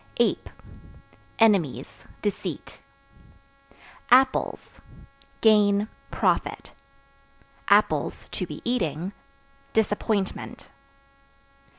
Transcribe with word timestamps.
Ape 0.17 0.49
Enemies, 1.37 2.05
deceit. 2.23 2.81
Apples 4.09 4.81
Gain, 5.41 5.89
profit; 6.09 6.73
(to 7.69 8.47
be 8.47 8.63
eating) 8.65 9.13
disappointment. 9.73 10.69